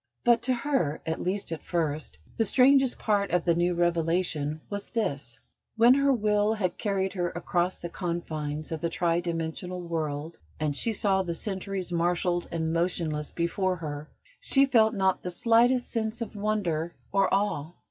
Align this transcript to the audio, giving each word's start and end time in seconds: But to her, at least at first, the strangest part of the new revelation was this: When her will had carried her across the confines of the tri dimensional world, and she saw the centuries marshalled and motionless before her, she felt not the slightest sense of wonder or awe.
But 0.23 0.41
to 0.41 0.53
her, 0.55 0.99
at 1.05 1.21
least 1.21 1.51
at 1.51 1.61
first, 1.61 2.17
the 2.35 2.43
strangest 2.43 2.97
part 2.97 3.29
of 3.29 3.45
the 3.45 3.53
new 3.53 3.75
revelation 3.75 4.59
was 4.67 4.87
this: 4.87 5.37
When 5.75 5.93
her 5.93 6.11
will 6.11 6.55
had 6.55 6.79
carried 6.79 7.13
her 7.13 7.29
across 7.29 7.77
the 7.77 7.87
confines 7.87 8.71
of 8.71 8.81
the 8.81 8.89
tri 8.89 9.19
dimensional 9.19 9.79
world, 9.79 10.39
and 10.59 10.75
she 10.75 10.91
saw 10.91 11.21
the 11.21 11.35
centuries 11.35 11.91
marshalled 11.91 12.47
and 12.51 12.73
motionless 12.73 13.31
before 13.31 13.75
her, 13.75 14.09
she 14.39 14.65
felt 14.65 14.95
not 14.95 15.21
the 15.21 15.29
slightest 15.29 15.91
sense 15.91 16.19
of 16.19 16.35
wonder 16.35 16.95
or 17.11 17.31
awe. 17.31 17.71